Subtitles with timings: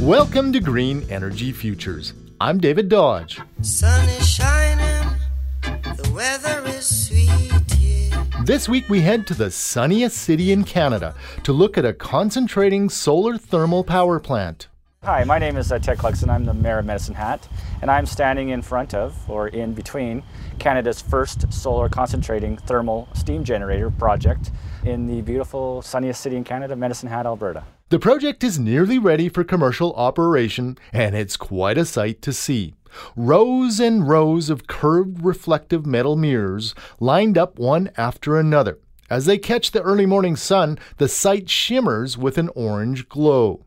[0.00, 2.14] Welcome to Green Energy Futures.
[2.40, 3.38] I'm David Dodge.
[3.60, 5.14] Sun is shining,
[5.62, 8.26] the weather is sweet here.
[8.46, 12.88] This week we head to the sunniest city in Canada to look at a concentrating
[12.88, 14.68] solar thermal power plant.
[15.02, 16.30] Hi, my name is uh, Ted Clugston.
[16.30, 17.46] I'm the Mayor of Medicine Hat,
[17.82, 20.22] and I'm standing in front of, or in between,
[20.58, 24.50] Canada's first solar concentrating thermal steam generator project
[24.82, 27.64] in the beautiful, sunniest city in Canada, Medicine Hat, Alberta.
[27.90, 32.72] The project is nearly ready for commercial operation, and it's quite a sight to see.
[33.16, 38.78] Rows and rows of curved reflective metal mirrors lined up one after another.
[39.10, 43.64] As they catch the early morning sun, the site shimmers with an orange glow.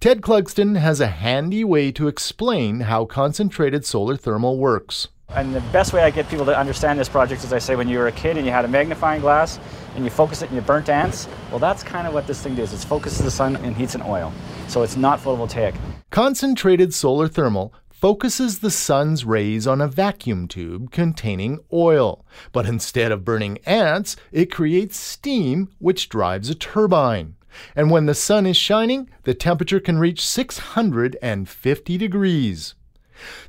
[0.00, 5.08] Ted Clugston has a handy way to explain how concentrated solar thermal works.
[5.34, 7.88] And the best way I get people to understand this project is I say when
[7.88, 9.58] you were a kid and you had a magnifying glass
[9.94, 12.54] and you focus it and you burnt ants, well, that's kind of what this thing
[12.54, 12.72] does.
[12.72, 14.32] It focuses the sun and heats an oil.
[14.68, 15.74] So it's not photovoltaic.
[16.10, 22.26] Concentrated solar thermal focuses the sun's rays on a vacuum tube containing oil.
[22.50, 27.36] But instead of burning ants, it creates steam, which drives a turbine.
[27.76, 32.74] And when the sun is shining, the temperature can reach 650 degrees.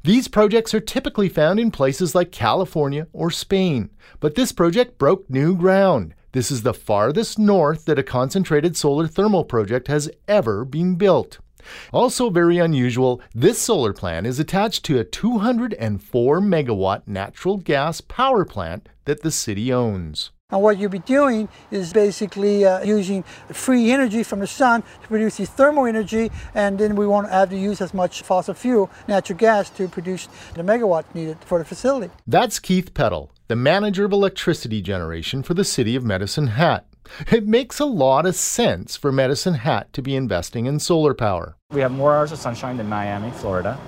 [0.03, 3.89] These projects are typically found in places like California or Spain,
[4.19, 6.13] but this project broke new ground.
[6.33, 11.39] This is the farthest north that a concentrated solar thermal project has ever been built.
[11.91, 18.43] Also, very unusual, this solar plant is attached to a 204 megawatt natural gas power
[18.43, 20.31] plant that the city owns.
[20.53, 25.07] And what you'll be doing is basically uh, using free energy from the sun to
[25.07, 28.91] produce the thermal energy, and then we won't have to use as much fossil fuel,
[29.07, 32.13] natural gas, to produce the megawatts needed for the facility.
[32.27, 36.85] That's Keith Peddle, the manager of electricity generation for the city of Medicine Hat.
[37.31, 41.57] It makes a lot of sense for Medicine Hat to be investing in solar power.
[41.71, 43.79] We have more hours of sunshine than Miami, Florida.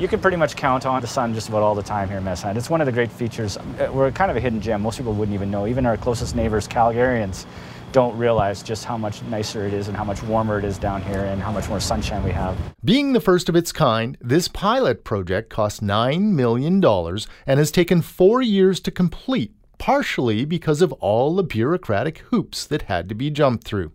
[0.00, 2.24] You can pretty much count on the sun just about all the time here in
[2.24, 2.56] Medicine.
[2.56, 3.56] It's one of the great features.
[3.56, 4.82] Uh, We're kind of a hidden gem.
[4.82, 5.68] Most people wouldn't even know.
[5.68, 7.46] Even our closest neighbors, Calgarians,
[7.92, 11.00] don't realize just how much nicer it is and how much warmer it is down
[11.00, 12.56] here and how much more sunshine we have.
[12.84, 18.02] Being the first of its kind, this pilot project cost $9 million and has taken
[18.02, 23.30] four years to complete, partially because of all the bureaucratic hoops that had to be
[23.30, 23.92] jumped through.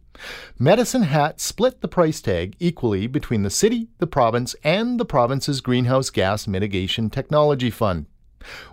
[0.57, 5.61] Medicine Hat split the price tag equally between the city, the province, and the province's
[5.61, 8.05] Greenhouse Gas Mitigation Technology Fund.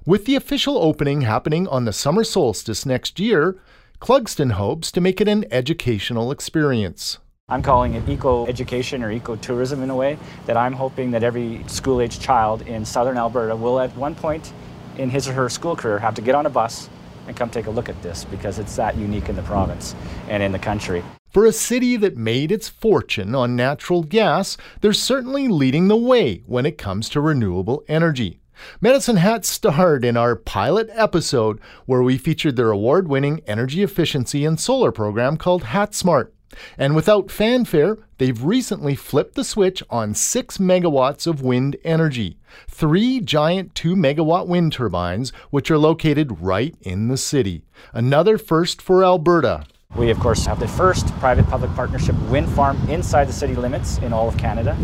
[0.04, 3.60] With the official opening happening on the summer solstice next year,
[4.00, 7.18] Clugston hopes to make it an educational experience.
[7.48, 11.22] I'm calling it eco education or eco tourism in a way that I'm hoping that
[11.22, 14.52] every school age child in southern Alberta will at one point
[14.98, 16.90] in his or her school career have to get on a bus
[17.28, 19.94] and come take a look at this because it's that unique in the province
[20.28, 21.04] and in the country.
[21.36, 26.42] For a city that made its fortune on natural gas, they're certainly leading the way
[26.46, 28.40] when it comes to renewable energy.
[28.80, 34.46] Medicine Hat starred in our pilot episode where we featured their award winning energy efficiency
[34.46, 36.30] and solar program called HatSmart.
[36.78, 42.38] And without fanfare, they've recently flipped the switch on 6 megawatts of wind energy.
[42.66, 47.62] Three giant 2 megawatt wind turbines, which are located right in the city.
[47.92, 49.66] Another first for Alberta.
[49.94, 53.98] We, of course, have the first private public partnership wind farm inside the city limits
[53.98, 54.74] in all of Canada,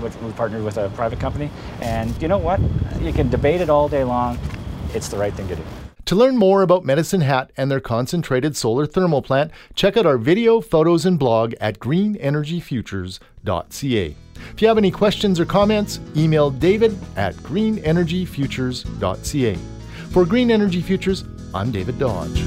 [0.00, 1.48] which we partnered with a private company.
[1.80, 2.60] And you know what?
[3.00, 4.38] You can debate it all day long.
[4.92, 5.62] It's the right thing to do.
[6.06, 10.16] To learn more about Medicine Hat and their concentrated solar thermal plant, check out our
[10.16, 14.16] video, photos, and blog at greenenergyfutures.ca.
[14.52, 19.58] If you have any questions or comments, email david at greenenergyfutures.ca.
[20.10, 22.42] For Green Energy Futures, I'm David Dodge.